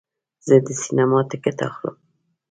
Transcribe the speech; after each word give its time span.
زه 0.47 0.55
د 0.65 0.67
سینما 0.81 1.19
ټکټ 1.29 1.57
اخلم. 1.69 1.95